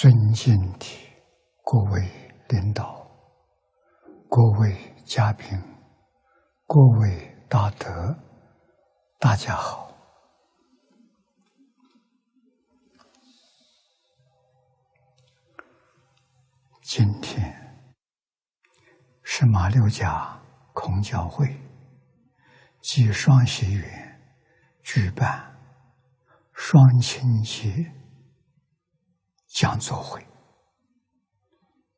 [0.00, 0.86] 尊敬的
[1.64, 2.00] 各位
[2.50, 3.04] 领导、
[4.28, 5.44] 各位嘉宾、
[6.68, 8.16] 各位大德，
[9.18, 9.92] 大家好！
[16.80, 17.52] 今天
[19.24, 20.40] 是马六甲
[20.74, 21.60] 孔教会
[22.82, 24.20] 暨双喜园
[24.80, 25.58] 举办
[26.52, 27.97] 双清节。
[29.48, 30.24] 讲座会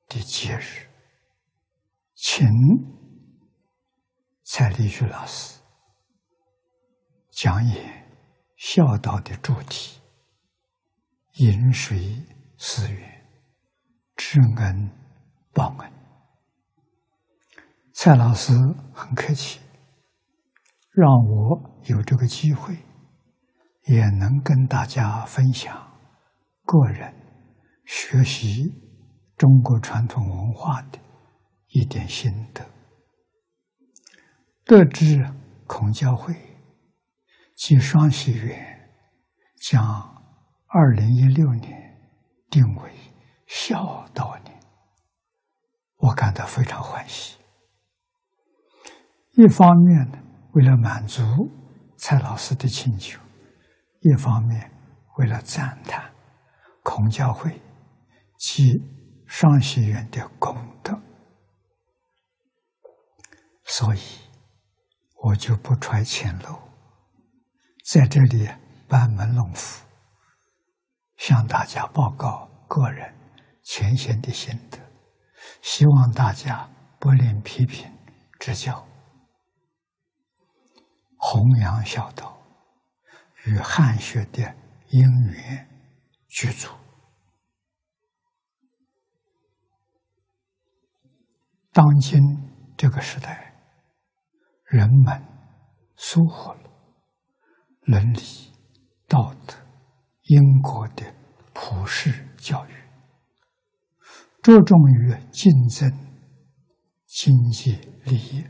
[0.08, 0.86] 的节日，
[2.14, 2.48] 请
[4.44, 5.60] 蔡立旭老师
[7.30, 8.06] 讲演
[8.56, 10.00] 孝道的主题：
[11.34, 11.98] 饮水
[12.56, 13.26] 思源，
[14.16, 14.90] 知恩
[15.52, 15.92] 报恩。
[17.92, 18.52] 蔡老师
[18.94, 19.60] 很客气，
[20.92, 22.74] 让我有这个机会，
[23.84, 25.76] 也能跟大家分享
[26.64, 27.19] 个人。
[27.84, 28.72] 学习
[29.36, 30.98] 中国传统文化的
[31.68, 32.64] 一点心得，
[34.64, 35.24] 得知
[35.66, 36.34] 孔教会
[37.56, 38.90] 及双喜园
[39.60, 39.82] 将
[40.66, 41.72] 二零一六年
[42.50, 42.90] 定为
[43.46, 44.60] 孝道年，
[45.96, 47.36] 我感到非常欢喜。
[49.32, 50.18] 一方面呢，
[50.52, 51.22] 为了满足
[51.96, 53.18] 蔡老师的请求；
[54.00, 54.70] 一方面
[55.16, 56.12] 为了赞叹
[56.82, 57.60] 孔教会。
[58.40, 58.82] 及
[59.26, 60.98] 双喜园的功德，
[63.64, 64.00] 所以
[65.22, 66.58] 我就不揣前漏，
[67.84, 68.48] 在这里
[68.88, 69.84] 班门弄斧，
[71.18, 73.14] 向大家报告个人
[73.62, 74.78] 浅显的心得，
[75.60, 76.66] 希望大家
[76.98, 77.92] 不吝批评
[78.38, 78.88] 指教，
[81.18, 82.40] 弘扬孝道
[83.44, 84.56] 与汉学的
[84.88, 85.68] 因缘
[86.26, 86.79] 具足。
[91.80, 92.20] 当今
[92.76, 93.54] 这个时代，
[94.64, 95.24] 人们
[95.96, 96.60] 疏忽了
[97.84, 98.20] 伦理、
[99.08, 99.54] 道德、
[100.24, 101.02] 因果的
[101.54, 102.72] 普世教育，
[104.42, 105.90] 着重于竞争、
[107.06, 108.44] 经济利益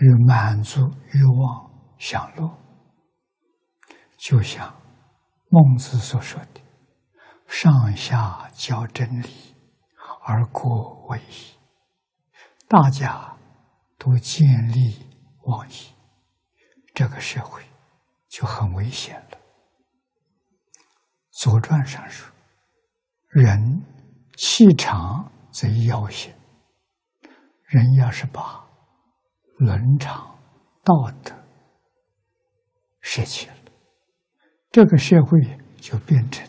[0.00, 0.82] 与满足
[1.14, 2.58] 欲望享乐，
[4.18, 4.70] 就像
[5.48, 6.60] 孟子所说的
[7.48, 9.30] ：“上下交真理，
[10.26, 11.56] 而过为一。”
[12.68, 13.34] 大家
[13.96, 15.06] 都见利
[15.44, 15.94] 忘义，
[16.94, 17.62] 这个社会
[18.28, 19.38] 就很危险了。
[21.30, 22.30] 《左传》上说
[23.32, 23.82] ：“人
[24.36, 26.34] 气长则妖邪。”
[27.64, 28.62] 人要是把
[29.56, 30.38] 伦常
[30.84, 31.34] 道德
[33.00, 33.54] 舍弃了，
[34.70, 35.38] 这个社会
[35.80, 36.46] 就变成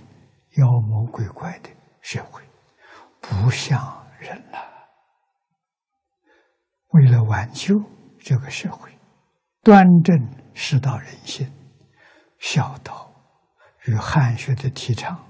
[0.58, 1.70] 妖魔鬼怪的
[2.02, 2.42] 社会，
[3.22, 4.69] 不像人了。
[6.90, 7.76] 为了挽救
[8.20, 8.92] 这个社会，
[9.64, 10.18] 端正
[10.54, 11.52] 世道人心，
[12.40, 13.12] 孝道
[13.86, 15.24] 与汉学的提倡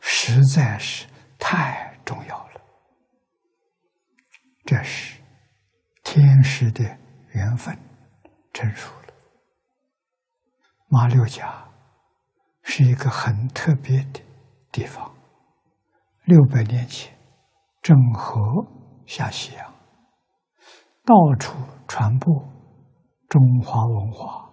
[0.00, 1.06] 实在是
[1.38, 2.60] 太重要了。
[4.64, 5.20] 这是
[6.02, 6.84] 天时的
[7.32, 7.78] 缘分
[8.52, 9.14] 成熟了。
[10.88, 11.64] 马六甲
[12.62, 14.20] 是一个很特别的
[14.72, 15.14] 地方，
[16.24, 17.16] 六百年前
[17.80, 18.66] 郑和
[19.06, 19.77] 下西洋。
[21.08, 22.46] 到处传播
[23.30, 24.50] 中华文化，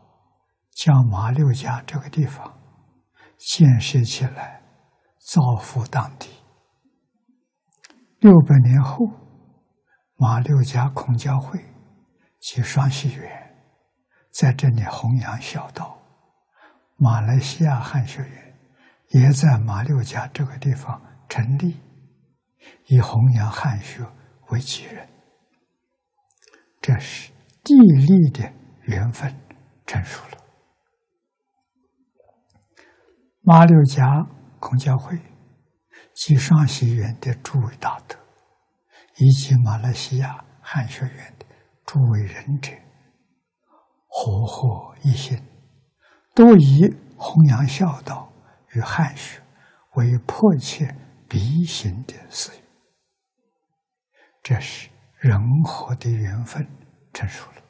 [0.71, 2.49] 将马六甲这个地方
[3.37, 4.61] 建设起来，
[5.19, 6.29] 造福当地。
[8.21, 9.05] 六百年后，
[10.15, 11.59] 马六甲孔教会
[12.39, 13.53] 及双喜园
[14.31, 15.97] 在这里弘扬孝道，
[16.95, 18.57] 马来西亚汉学院
[19.09, 21.81] 也在马六甲这个地方成立，
[22.85, 24.05] 以弘扬汉学
[24.51, 25.14] 为己任。
[26.85, 27.31] 这是
[27.63, 28.53] 地利的
[28.83, 29.35] 缘分
[29.87, 30.37] 成熟了。
[33.41, 34.05] 马六甲
[34.59, 35.17] 孔教会
[36.13, 38.15] 及上西园的诸位大德，
[39.17, 41.45] 以及马来西亚汉学院的
[41.87, 42.71] 诸位仁者，
[44.05, 45.41] 合合一心，
[46.35, 48.31] 都以弘扬孝道
[48.73, 49.41] 与汉学
[49.95, 50.95] 为迫切
[51.27, 52.61] 必行的事业。
[54.43, 54.89] 这是。
[55.25, 56.63] 人和的缘分
[57.11, 57.61] 成熟了，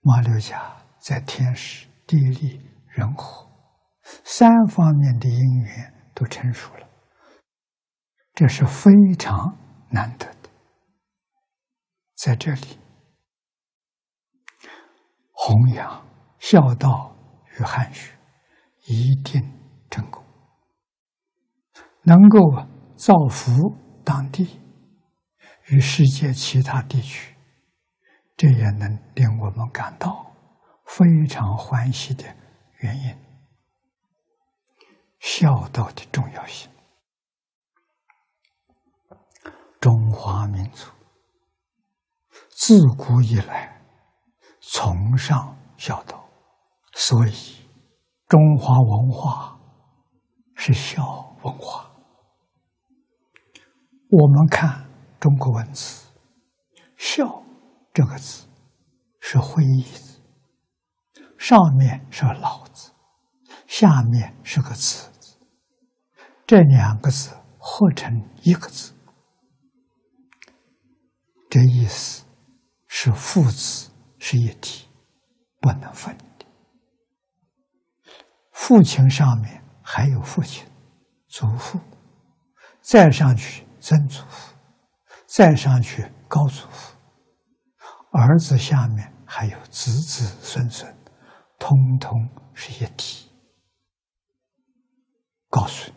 [0.00, 2.58] 马六甲在天时、地利、
[2.88, 3.46] 人和
[4.24, 6.88] 三方面的因缘都成熟了，
[8.32, 9.54] 这是非常
[9.90, 10.48] 难得的。
[12.14, 12.78] 在这里，
[15.30, 16.06] 弘扬
[16.38, 17.14] 孝道
[17.58, 18.14] 与汉学
[18.86, 19.42] 一定
[19.90, 20.24] 成功。
[22.04, 22.38] 能够
[22.96, 23.52] 造福
[24.02, 24.58] 当地
[25.68, 27.34] 与世界其他地区，
[28.36, 30.32] 这也能令我们感到
[30.84, 32.24] 非常欢喜的
[32.78, 33.16] 原因。
[35.18, 36.70] 孝道的重要性，
[39.80, 40.88] 中华民族
[42.50, 43.82] 自古以来
[44.60, 46.28] 崇尚孝道，
[46.94, 47.32] 所以
[48.28, 49.58] 中华文化
[50.54, 51.90] 是孝文化。
[54.08, 54.85] 我们看
[55.20, 56.06] 中国文字
[56.96, 57.42] ，“孝”
[57.92, 58.46] 这个字
[59.20, 60.20] 是会意字，
[61.38, 62.90] 上面是老字，
[63.66, 65.10] 下面是个子。
[65.18, 65.36] 字。
[66.46, 68.92] 这两个字合成一个字，
[71.50, 72.24] 这意思
[72.86, 74.86] 是父子是一体，
[75.60, 76.46] 不能分的。
[78.52, 80.66] 父亲上面还有父亲、
[81.28, 81.80] 祖父，
[82.80, 84.55] 再上去曾祖父，
[85.36, 86.96] 再上去高祖父，
[88.10, 90.90] 儿子下面还有子子孙孙，
[91.58, 93.30] 通通是一体。
[95.50, 95.96] 告诉你。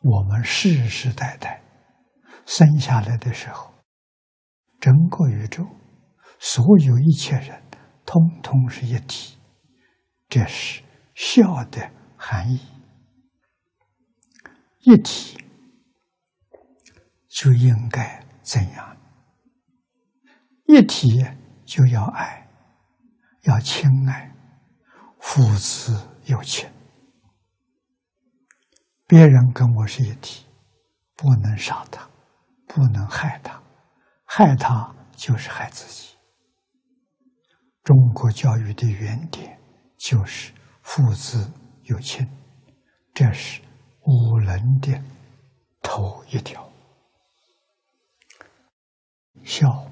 [0.00, 1.62] 我们世世代代
[2.46, 3.72] 生下来的时候，
[4.80, 5.64] 整个宇宙
[6.40, 7.62] 所有一切人，
[8.04, 9.38] 通通是一体，
[10.28, 10.82] 这是
[11.14, 12.58] 孝的含义。
[14.80, 15.38] 一体
[17.28, 18.96] 就应该怎样？
[20.66, 21.24] 一体
[21.64, 22.46] 就要爱，
[23.42, 24.30] 要亲爱，
[25.18, 26.68] 父子有情。
[29.06, 30.44] 别人跟我是一体，
[31.16, 32.06] 不能杀他，
[32.66, 33.62] 不能害他，
[34.24, 36.14] 害他就是害自己。
[37.82, 39.58] 中国教育的原点
[39.98, 40.52] 就是
[40.82, 41.50] 父子
[41.84, 42.26] 有亲，
[43.14, 43.62] 这是
[44.06, 45.02] 五伦的
[45.82, 46.73] 头一条。
[49.44, 49.86] 孝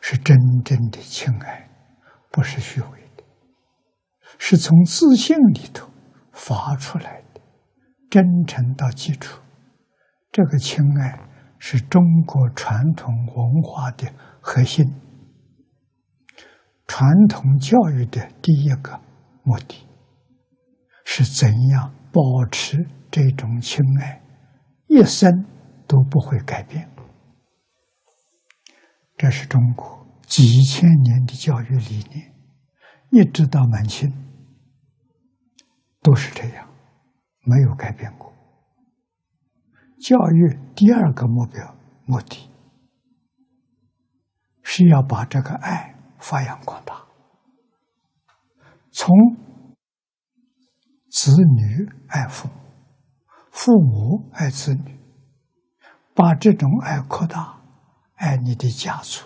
[0.00, 1.68] 是真正的亲爱，
[2.30, 3.24] 不是虚伪的，
[4.38, 5.90] 是从自信里头
[6.32, 7.40] 发出来的。
[8.08, 9.40] 真诚到基础，
[10.32, 11.18] 这个亲爱
[11.58, 14.84] 是中国传统文化的核心，
[16.88, 19.00] 传统教育的第一个
[19.44, 19.86] 目的，
[21.04, 22.20] 是怎样保
[22.50, 24.20] 持这种亲爱，
[24.88, 25.44] 一生
[25.86, 26.88] 都不会改变。
[29.20, 32.34] 这是中国几千年的教育理念，
[33.10, 34.10] 一直到满清
[36.00, 36.66] 都是这样。
[37.44, 38.32] 没有改变过。
[40.00, 41.76] 教育第二个目标
[42.06, 42.48] 目的，
[44.62, 47.04] 是要把这个爱发扬光大，
[48.90, 49.14] 从
[51.10, 52.54] 子女爱父母，
[53.50, 54.98] 父母爱子女，
[56.14, 57.59] 把这种爱扩大，
[58.20, 59.24] 爱你的家族，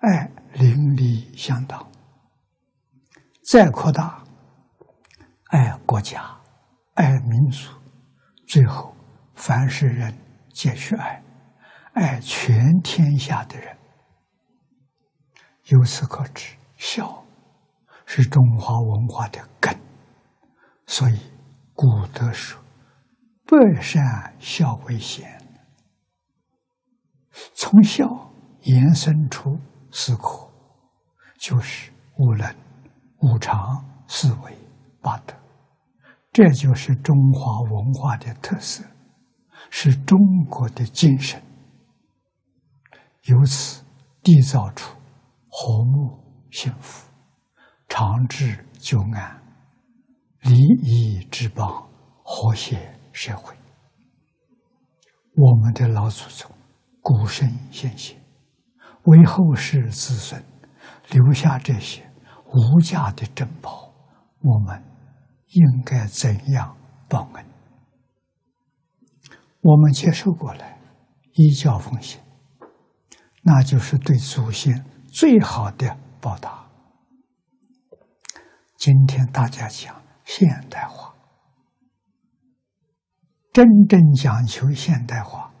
[0.00, 1.86] 爱邻里乡党，
[3.42, 4.24] 再扩大，
[5.50, 6.34] 爱国家。
[6.94, 7.68] 爱民族，
[8.46, 8.96] 最后
[9.34, 10.16] 凡是人
[10.50, 11.22] 皆去爱，
[11.92, 13.76] 爱全天下的人。
[15.64, 17.22] 由此可知，孝
[18.06, 19.78] 是中华文化的根。
[20.86, 21.20] 所以
[21.74, 22.58] 古德说
[23.44, 25.38] ：“百善孝为先。”
[27.54, 28.30] 从孝
[28.62, 29.58] 延伸出
[29.90, 30.48] 四科，
[31.38, 32.56] 就是五伦、
[33.20, 34.56] 五常、四维、
[35.00, 35.34] 八德。
[36.32, 38.84] 这就是中华文化的特色，
[39.70, 41.40] 是中国的精神。
[43.24, 43.84] 由此
[44.22, 44.96] 缔造出
[45.48, 46.18] 和睦、
[46.50, 47.08] 幸福、
[47.88, 49.42] 长治久安、
[50.40, 51.88] 礼仪之邦、
[52.22, 53.54] 和谐社会。
[55.36, 56.50] 我们的老祖宗
[57.04, 58.18] 古圣先贤
[59.04, 60.42] 为后世子孙
[61.10, 62.02] 留下这些
[62.46, 63.92] 无价的珍宝，
[64.40, 64.82] 我们。
[65.56, 66.76] 应该怎样
[67.08, 67.46] 报恩？
[69.60, 70.80] 我们接受过来，
[71.34, 72.20] 依教奉行，
[73.42, 76.68] 那就是对祖先最好的报答。
[78.76, 81.14] 今天大家讲现代化，
[83.52, 85.53] 真正讲求现代化，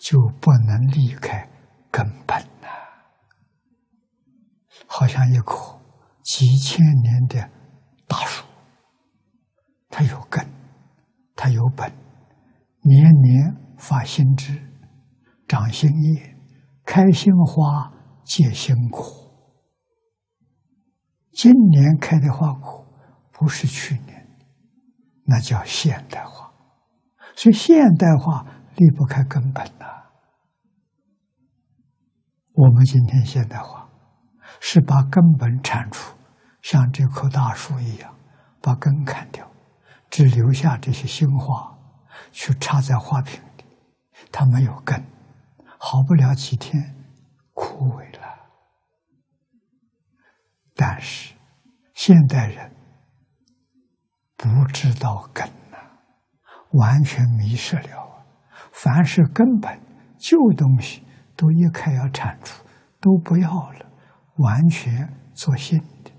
[0.00, 1.48] 就不能离开
[1.90, 2.68] 根本了。
[4.86, 5.78] 好像一棵
[6.24, 7.50] 几千年的
[8.08, 8.44] 大树。
[9.90, 10.46] 它有根，
[11.36, 11.92] 它有本，
[12.82, 14.56] 年年发新枝，
[15.48, 16.36] 长新叶，
[16.84, 17.92] 开新花，
[18.24, 19.04] 结新果。
[21.32, 22.86] 今年开的花果
[23.32, 24.28] 不是去年，
[25.24, 26.52] 那叫现代化。
[27.34, 29.86] 所以现代化离不开根本呐。
[32.52, 33.88] 我们今天现代化
[34.60, 36.14] 是把根本铲除，
[36.62, 38.14] 像这棵大树一样，
[38.60, 39.50] 把根砍掉，
[40.10, 41.78] 只留下这些新花，
[42.32, 43.64] 去插在花瓶里，
[44.30, 45.02] 它没有根，
[45.78, 46.94] 好不了几天，
[47.54, 48.28] 枯萎了。
[50.74, 51.34] 但是
[51.94, 52.74] 现代人
[54.36, 55.78] 不知道根呐，
[56.72, 57.99] 完全迷失了。
[58.82, 59.78] 凡是根本
[60.18, 61.02] 旧东西。
[61.36, 62.62] 都一开要铲除，
[63.00, 63.86] 都不要了，
[64.36, 66.10] 完全做新的，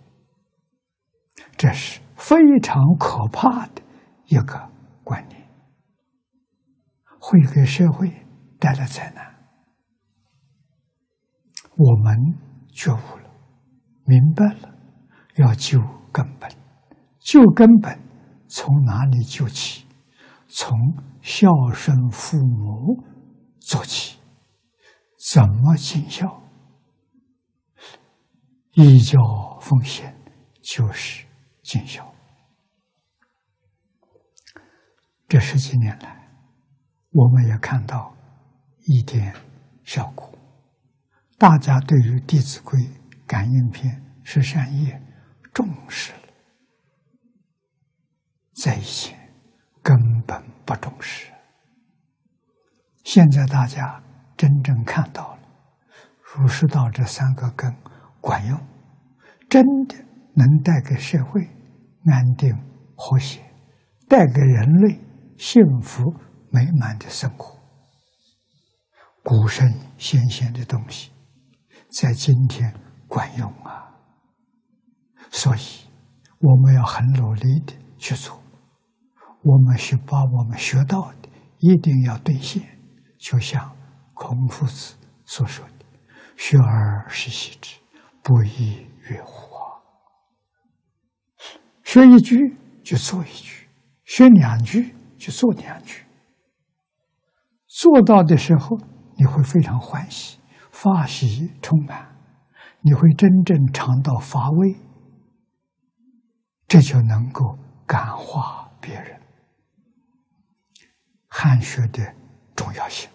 [1.55, 3.83] 这是非常可怕的
[4.25, 4.67] 一个
[5.03, 5.47] 观念，
[7.19, 8.11] 会给社会
[8.59, 9.23] 带来灾难。
[11.77, 12.17] 我们
[12.73, 13.29] 觉悟了，
[14.05, 14.73] 明白了，
[15.35, 15.79] 要救
[16.11, 16.49] 根本，
[17.19, 17.95] 救根本
[18.47, 19.85] 从哪里救起？
[20.53, 20.77] 从
[21.21, 23.03] 孝顺父母
[23.59, 24.19] 做起。
[25.31, 26.41] 怎么尽孝？
[28.73, 29.19] 依教
[29.61, 30.15] 奉献
[30.61, 31.25] 就是
[31.61, 32.11] 尽孝。
[35.27, 36.29] 这十几年来，
[37.11, 38.15] 我们也看到
[38.87, 39.33] 一点
[39.83, 40.33] 效果。
[41.37, 42.79] 大家对于《弟子规》
[43.27, 45.01] 感应篇十善业
[45.53, 46.33] 重视了，
[48.53, 49.13] 在一起
[49.81, 51.31] 根本不重视，
[53.03, 54.01] 现在大家。
[54.37, 55.39] 真正看到了，
[56.33, 57.71] 儒释道这三个根
[58.19, 58.59] 管用，
[59.47, 59.95] 真的
[60.33, 61.47] 能带给社会
[62.05, 62.51] 安定
[62.95, 63.39] 和谐，
[64.09, 64.99] 带给人类
[65.37, 66.11] 幸福
[66.49, 67.55] 美满的生活。
[69.21, 71.11] 古圣先贤的东西，
[71.91, 72.73] 在今天
[73.07, 73.93] 管用啊！
[75.29, 75.87] 所以
[76.39, 78.40] 我们要很努力的去做，
[79.43, 81.29] 我们需把我们学到的
[81.59, 82.61] 一定要兑现，
[83.17, 83.75] 就像。
[84.13, 84.93] 孔夫子
[85.25, 85.85] 所说的
[86.37, 87.79] “学而时习之，
[88.21, 89.55] 不亦说乎”
[91.83, 93.67] 学一句就做一句，
[94.05, 96.03] 学两句就做两句。
[97.65, 98.77] 做到的时候，
[99.15, 100.37] 你会非常欢喜，
[100.69, 102.15] 发喜充满，
[102.81, 104.75] 你会真正尝到乏味，
[106.67, 107.57] 这就能够
[107.87, 109.20] 感化别人。
[111.33, 112.13] 汉学的
[112.57, 113.09] 重要性。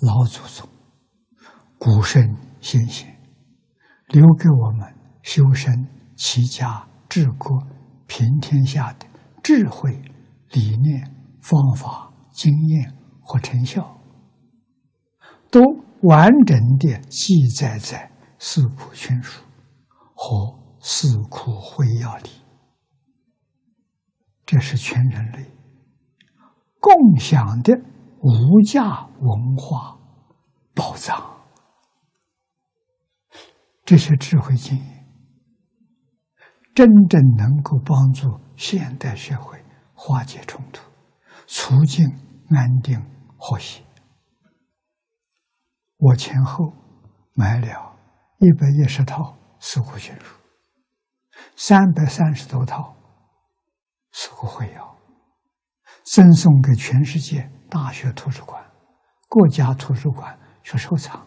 [0.00, 0.68] 老祖宗、
[1.78, 3.18] 古圣先贤
[4.08, 7.58] 留给我们修身、齐家、治国、
[8.06, 9.06] 平天下的
[9.42, 9.90] 智慧、
[10.50, 11.10] 理念、
[11.40, 13.98] 方法、经验和成效，
[15.50, 15.62] 都
[16.02, 17.98] 完整的记载在
[18.38, 19.40] 《四库全书》
[20.14, 20.36] 和
[20.80, 22.30] 《四库会要》里。
[24.46, 25.44] 这是全人类
[26.80, 27.78] 共享的。
[28.18, 29.96] 无价文化
[30.74, 31.22] 宝藏，
[33.84, 35.06] 这些智慧经验，
[36.74, 39.62] 真正能够帮助现代社会
[39.94, 40.82] 化解冲突、
[41.46, 42.04] 促进
[42.48, 43.00] 安定
[43.36, 43.84] 和谐。
[45.98, 46.72] 我前后
[47.34, 47.96] 买了
[48.38, 49.22] 一百一十套
[49.60, 50.34] 《四库全书》，
[51.54, 52.95] 三百三十多套
[54.18, 54.82] 《四库会要》，
[56.02, 57.50] 赠送给全世界。
[57.68, 58.64] 大学图书馆、
[59.28, 61.26] 国家图书馆去收藏，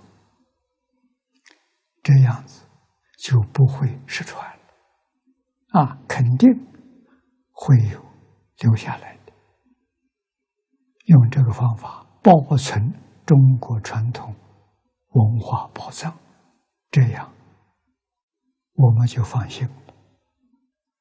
[2.02, 2.66] 这样子
[3.20, 5.80] 就不会失传了。
[5.80, 6.50] 啊，肯定
[7.52, 8.04] 会有
[8.58, 9.34] 留下来的。
[11.06, 12.92] 用这个方法保存
[13.24, 14.34] 中国传统
[15.10, 16.18] 文化宝藏，
[16.90, 17.32] 这样
[18.74, 19.94] 我们就放心了。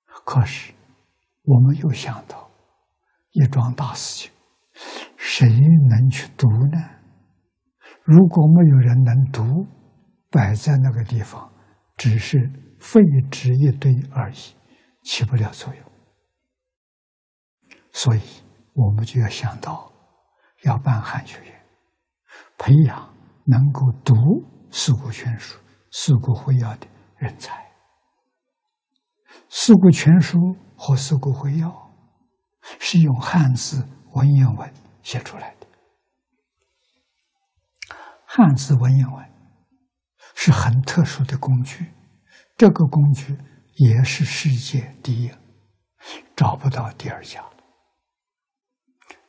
[0.04, 0.74] 可是，
[1.48, 2.50] 我们又想到
[3.30, 4.32] 一桩大事情。
[5.16, 5.48] 谁
[5.88, 6.78] 能去读呢？
[8.04, 9.66] 如果没有人能读，
[10.30, 11.50] 摆在那个地方，
[11.96, 12.38] 只是
[12.78, 13.00] 废
[13.30, 14.54] 纸一堆而已，
[15.02, 15.82] 起不了作用。
[17.92, 18.20] 所以，
[18.74, 19.90] 我们就要想到，
[20.64, 21.52] 要办汉学院，
[22.58, 23.08] 培养
[23.46, 24.14] 能够读
[24.70, 25.56] 《四库全书》
[25.90, 26.86] 《四库会要》的
[27.16, 27.54] 人才。
[29.48, 30.38] 《四库全书》
[30.78, 31.68] 和《四库会要》
[32.78, 34.72] 是用汉字文言文。
[35.00, 35.66] 写出来的
[38.26, 39.26] 汉字文言文
[40.34, 41.86] 是很特殊的工具，
[42.58, 43.34] 这个工具
[43.76, 45.30] 也是世界第一，
[46.36, 47.42] 找不到第二家。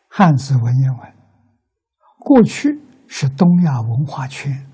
[0.10, 1.16] 汉字文言文
[2.18, 2.78] 过去
[3.08, 4.70] 是东亚文化圈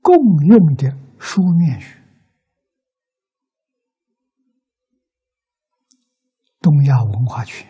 [0.00, 0.14] 共
[0.46, 2.01] 用的书面语，
[6.62, 7.66] 东亚文化圈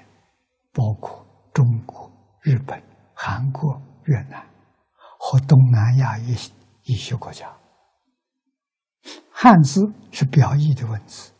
[0.70, 2.80] 包括中国、日本、
[3.14, 4.46] 韩国、越南
[5.18, 6.52] 和东南亚一些
[6.84, 7.50] 一些国家，
[9.30, 9.80] 汉字
[10.10, 11.32] 是表意的文字，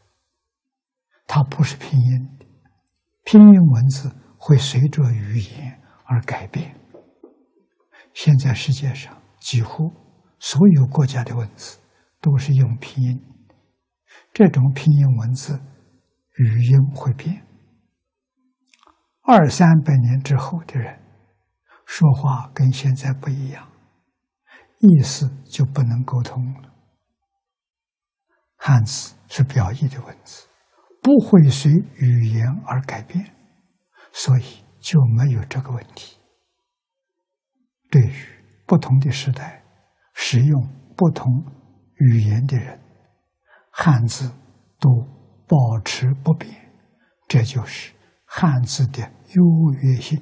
[1.26, 2.47] 它不是拼音的，
[3.25, 6.75] 拼音文字会随着语言而改变。
[8.14, 9.90] 现在世界上几乎
[10.38, 11.78] 所有国家的文字
[12.21, 13.21] 都是用拼音，
[14.32, 15.61] 这种拼音文字
[16.39, 17.47] 语音会变。
[19.23, 21.01] 二三百年之后的人
[21.87, 23.69] 说话跟现在不一样，
[24.79, 26.73] 意思就不能沟通了。
[28.57, 30.47] 汉字是表意的文字，
[31.03, 33.35] 不会随语言而改变，
[34.12, 36.19] 所以就没有这个问题。
[37.91, 38.15] 对于
[38.67, 39.62] 不同的时代
[40.15, 41.27] 使用不同
[41.97, 42.81] 语言的人，
[43.71, 44.31] 汉字
[44.79, 44.89] 都
[45.52, 46.50] 保持不变，
[47.28, 47.92] 这就是。
[48.25, 49.02] 汉字的
[49.35, 49.42] 优
[49.82, 50.18] 越性，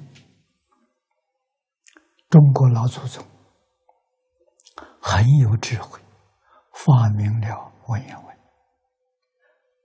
[2.28, 3.24] 中国老祖宗
[5.00, 6.00] 很有智慧，
[6.72, 8.36] 发明了文言文。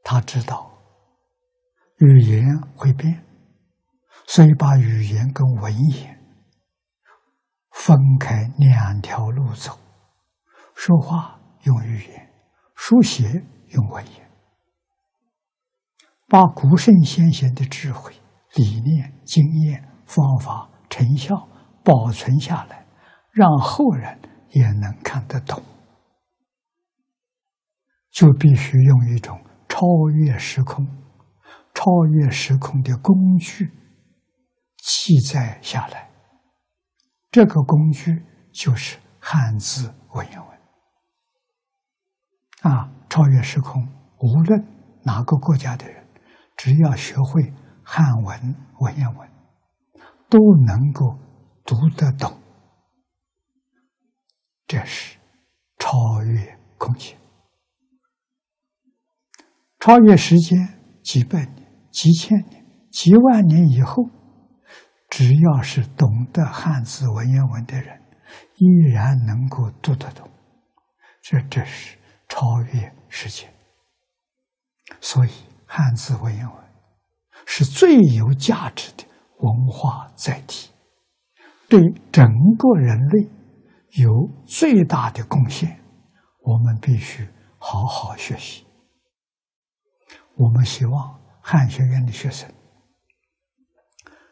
[0.03, 0.71] 他知道
[1.99, 2.43] 语言
[2.75, 3.23] 会变，
[4.25, 6.19] 所以把语言跟文言
[7.73, 9.77] 分开两条路走：
[10.73, 12.33] 说话用语言，
[12.75, 13.29] 书写
[13.69, 14.24] 用文言。
[16.27, 18.13] 把古圣先贤的智慧、
[18.55, 21.47] 理念、经验、方法、成效
[21.83, 22.85] 保存下来，
[23.31, 25.61] 让后人也能看得懂，
[28.11, 29.85] 就必须用一种超
[30.15, 30.88] 越时空、
[31.73, 33.71] 超越时空的工具
[34.77, 36.09] 记载下来。
[37.29, 40.49] 这个工具就是汉字文言文。
[42.61, 43.85] 啊，超越时空，
[44.19, 44.65] 无论
[45.03, 46.05] 哪个国家的人。
[46.58, 49.30] 只要学会汉文文言文，
[50.30, 51.18] 都能够
[51.65, 52.41] 读得懂。
[54.65, 55.18] 这是
[55.78, 57.18] 超越空间、
[59.80, 60.58] 超越时间，
[61.04, 64.10] 几百年、几千年、几万年以后，
[65.10, 68.02] 只要是懂得汉字文言文的人，
[68.56, 70.28] 依然能够读得懂。
[71.22, 73.54] 这这是超越时间，
[75.02, 75.30] 所以。
[75.77, 76.63] 汉字文言文
[77.45, 79.03] 是最有价值的
[79.39, 80.71] 文化载体，
[81.67, 81.81] 对
[82.13, 82.25] 整
[82.57, 83.29] 个人类
[84.01, 84.09] 有
[84.47, 85.77] 最大的贡献。
[86.43, 88.65] 我们必须好好学习。
[90.35, 92.49] 我们希望汉学院的学生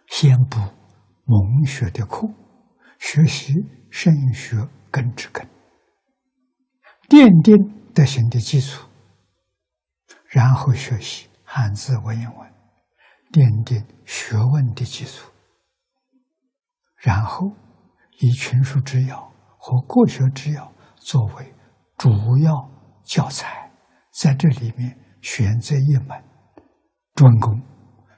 [0.07, 0.61] 先补
[1.25, 2.25] 蒙学的课，
[2.99, 3.53] 学习
[3.89, 5.45] 圣学根之根，
[7.09, 7.53] 奠定
[7.93, 8.87] 德行的基础，
[10.29, 11.27] 然后学习。
[11.55, 12.51] 汉字文言文
[13.31, 15.29] 奠定学问的基础，
[16.97, 17.47] 然后
[18.17, 21.53] 以群书之要和国学之要作为
[21.95, 22.67] 主要
[23.03, 23.69] 教材，
[24.19, 26.23] 在这里面选择一门
[27.13, 27.61] 专攻，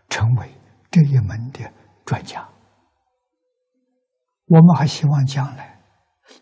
[0.07, 0.49] 成为
[0.89, 1.69] 这一门的
[2.05, 2.47] 专家。
[4.45, 5.77] 我们还希望将来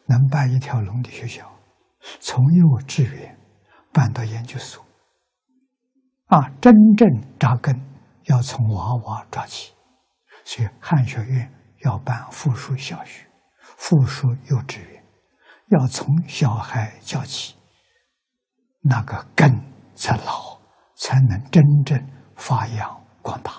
[0.05, 1.51] 能办一条龙的学校，
[2.19, 3.35] 从幼稚园
[3.91, 4.82] 办到研究所。
[6.33, 7.07] 啊，真正
[7.39, 7.79] 扎根
[8.23, 9.71] 要从娃娃抓起，
[10.43, 11.53] 所以汉学院
[11.85, 13.23] 要办附属小学、
[13.77, 15.05] 附属幼稚园，
[15.67, 17.55] 要从小孩教起，
[18.81, 19.47] 那个根
[19.93, 20.59] 才牢，
[20.95, 22.03] 才能真正
[22.35, 23.53] 发扬光大。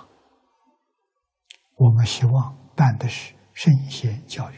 [1.76, 4.56] 我们希望办的是圣贤教育，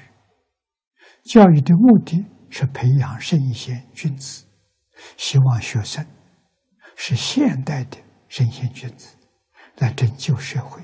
[1.22, 4.46] 教育的目的是培养圣贤君子，
[5.18, 6.02] 希望学生
[6.96, 8.05] 是现代的。
[8.28, 9.16] 圣贤君子
[9.78, 10.82] 来拯救社会，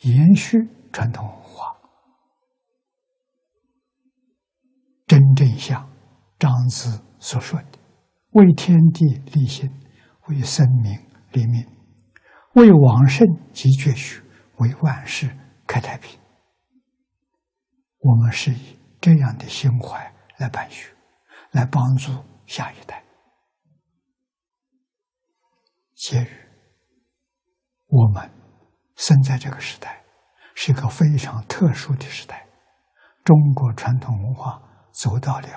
[0.00, 0.58] 延续
[0.92, 1.76] 传统文化，
[5.06, 5.90] 真正像
[6.38, 7.78] 庄子所说的
[8.32, 9.70] ：“为天地立心，
[10.28, 10.92] 为生民
[11.32, 11.66] 立命，
[12.54, 14.22] 为往圣继绝学，
[14.56, 15.30] 为万世
[15.66, 16.18] 开太平。”
[17.98, 20.92] 我们是以这样的心怀来办学，
[21.52, 22.12] 来帮助
[22.46, 23.02] 下一代。
[25.94, 26.51] 节日。
[27.92, 28.30] 我们
[28.96, 30.02] 生在这个时代，
[30.54, 32.48] 是一个非常特殊的时代。
[33.22, 35.48] 中国传统文化走到了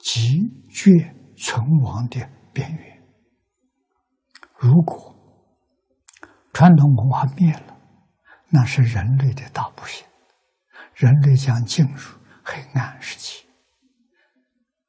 [0.00, 0.90] 极绝
[1.36, 3.06] 存亡的边缘。
[4.56, 5.14] 如果
[6.52, 7.78] 传统文化灭了，
[8.48, 10.04] 那是人类的大不幸，
[10.92, 13.46] 人类将进入黑暗时期。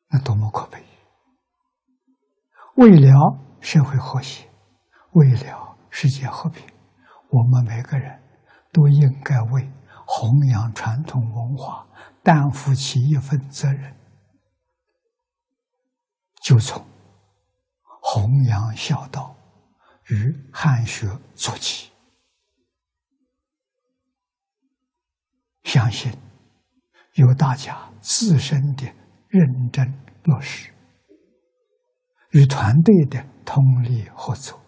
[0.10, 0.84] 那多么可悲！
[2.76, 3.14] 为了
[3.62, 4.50] 社会和谐，
[5.12, 5.67] 为了。
[6.00, 6.64] 世界和平，
[7.32, 8.22] 我们每个人
[8.72, 9.68] 都应该为
[10.06, 11.88] 弘扬传统文化
[12.22, 13.98] 担负起一份责任，
[16.44, 16.86] 就从
[18.00, 19.36] 弘扬孝道
[20.10, 21.92] 与汉学做起。
[25.64, 26.16] 相信
[27.16, 28.86] 有大家自身的
[29.30, 29.92] 认真
[30.26, 30.72] 落实，
[32.34, 34.62] 与团队的通力合作，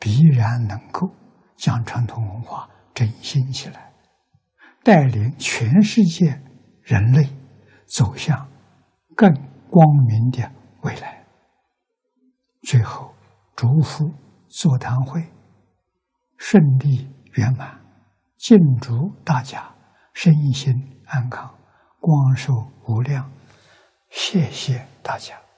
[0.00, 1.08] 必然能够
[1.56, 3.92] 将传统文化振兴起来，
[4.82, 6.42] 带领全世界
[6.82, 7.28] 人类
[7.86, 8.48] 走向
[9.14, 9.32] 更
[9.70, 10.50] 光明的
[10.82, 11.24] 未来。
[12.62, 13.14] 最后，
[13.54, 14.12] 祝福
[14.48, 15.22] 座谈会
[16.38, 17.78] 顺利圆满，
[18.36, 19.62] 敬祝大家。
[20.12, 20.74] 身心
[21.06, 21.54] 安康，
[22.00, 22.52] 光寿
[22.88, 23.30] 无量。
[24.10, 25.49] 谢谢大家。